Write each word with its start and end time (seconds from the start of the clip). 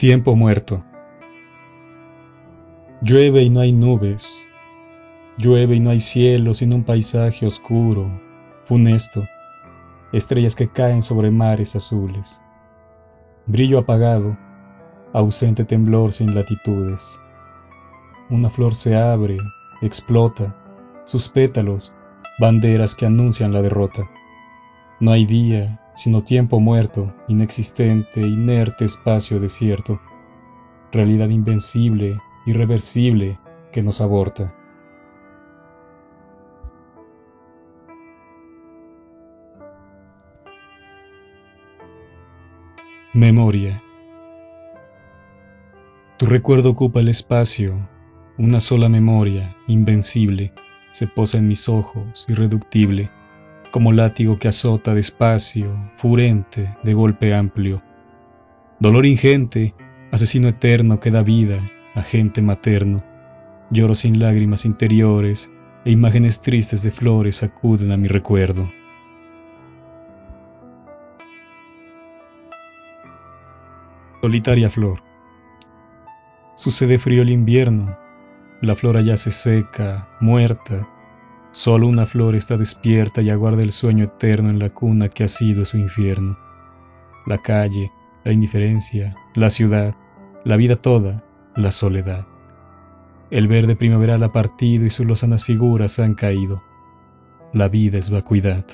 Tiempo 0.00 0.34
muerto. 0.34 0.82
Llueve 3.02 3.42
y 3.42 3.50
no 3.50 3.60
hay 3.60 3.70
nubes. 3.70 4.48
Llueve 5.36 5.76
y 5.76 5.80
no 5.80 5.90
hay 5.90 6.00
cielo, 6.00 6.54
sino 6.54 6.76
un 6.76 6.84
paisaje 6.84 7.44
oscuro, 7.44 8.10
funesto. 8.64 9.22
Estrellas 10.14 10.54
que 10.54 10.68
caen 10.68 11.02
sobre 11.02 11.30
mares 11.30 11.76
azules. 11.76 12.40
Brillo 13.44 13.78
apagado, 13.78 14.38
ausente 15.12 15.66
temblor 15.66 16.14
sin 16.14 16.34
latitudes. 16.34 17.20
Una 18.30 18.48
flor 18.48 18.74
se 18.74 18.96
abre, 18.96 19.36
explota, 19.82 20.56
sus 21.04 21.28
pétalos, 21.28 21.92
banderas 22.38 22.94
que 22.94 23.04
anuncian 23.04 23.52
la 23.52 23.60
derrota. 23.60 24.08
No 24.98 25.12
hay 25.12 25.26
día, 25.26 25.78
sino 25.94 26.22
tiempo 26.22 26.60
muerto, 26.60 27.12
inexistente, 27.28 28.20
inerte 28.20 28.84
espacio 28.84 29.40
desierto, 29.40 30.00
realidad 30.92 31.28
invencible, 31.28 32.18
irreversible, 32.46 33.38
que 33.72 33.82
nos 33.82 34.00
aborta. 34.00 34.54
Memoria. 43.12 43.82
Tu 46.16 46.26
recuerdo 46.26 46.70
ocupa 46.70 47.00
el 47.00 47.08
espacio, 47.08 47.88
una 48.38 48.60
sola 48.60 48.88
memoria, 48.88 49.56
invencible, 49.66 50.52
se 50.92 51.06
posa 51.06 51.38
en 51.38 51.48
mis 51.48 51.68
ojos, 51.68 52.24
irreductible 52.28 53.10
como 53.70 53.92
látigo 53.92 54.38
que 54.38 54.48
azota 54.48 54.94
despacio, 54.94 55.90
furente, 55.96 56.74
de 56.82 56.94
golpe 56.94 57.34
amplio. 57.34 57.82
Dolor 58.78 59.06
ingente, 59.06 59.74
asesino 60.10 60.48
eterno 60.48 61.00
que 61.00 61.10
da 61.10 61.22
vida, 61.22 61.60
agente 61.94 62.42
materno. 62.42 63.02
Lloro 63.70 63.94
sin 63.94 64.18
lágrimas 64.18 64.64
interiores 64.64 65.52
e 65.84 65.90
imágenes 65.90 66.42
tristes 66.42 66.82
de 66.82 66.90
flores 66.90 67.42
acuden 67.42 67.92
a 67.92 67.96
mi 67.96 68.08
recuerdo. 68.08 68.70
Solitaria 74.20 74.68
flor. 74.68 75.02
Sucede 76.56 76.98
frío 76.98 77.22
el 77.22 77.30
invierno, 77.30 77.96
la 78.60 78.76
flor 78.76 79.02
ya 79.02 79.16
se 79.16 79.30
seca, 79.30 80.08
muerta, 80.20 80.86
Solo 81.52 81.88
una 81.88 82.06
flor 82.06 82.36
está 82.36 82.56
despierta 82.56 83.22
y 83.22 83.30
aguarda 83.30 83.62
el 83.62 83.72
sueño 83.72 84.04
eterno 84.04 84.50
en 84.50 84.58
la 84.58 84.70
cuna 84.70 85.08
que 85.08 85.24
ha 85.24 85.28
sido 85.28 85.64
su 85.64 85.78
infierno. 85.78 86.38
La 87.26 87.38
calle, 87.38 87.90
la 88.24 88.32
indiferencia, 88.32 89.16
la 89.34 89.50
ciudad, 89.50 89.94
la 90.44 90.56
vida 90.56 90.76
toda, 90.76 91.24
la 91.56 91.70
soledad. 91.70 92.26
El 93.30 93.48
verde 93.48 93.76
primaveral 93.76 94.22
ha 94.22 94.32
partido 94.32 94.86
y 94.86 94.90
sus 94.90 95.06
lozanas 95.06 95.44
figuras 95.44 95.98
han 95.98 96.14
caído. 96.14 96.62
La 97.52 97.68
vida 97.68 97.98
es 97.98 98.10
vacuidad. 98.10 98.64